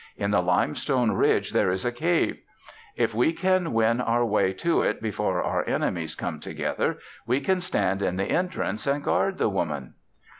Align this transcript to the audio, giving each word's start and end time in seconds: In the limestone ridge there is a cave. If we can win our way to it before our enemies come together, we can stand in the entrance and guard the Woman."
In 0.17 0.31
the 0.31 0.41
limestone 0.41 1.11
ridge 1.11 1.51
there 1.51 1.69
is 1.69 1.85
a 1.85 1.91
cave. 1.91 2.39
If 2.95 3.13
we 3.13 3.33
can 3.33 3.71
win 3.71 4.01
our 4.01 4.25
way 4.25 4.51
to 4.53 4.81
it 4.81 4.99
before 4.99 5.43
our 5.43 5.63
enemies 5.69 6.15
come 6.15 6.39
together, 6.39 6.97
we 7.27 7.39
can 7.39 7.61
stand 7.61 8.01
in 8.01 8.15
the 8.15 8.25
entrance 8.25 8.87
and 8.87 9.03
guard 9.03 9.37
the 9.37 9.47
Woman." 9.47 9.93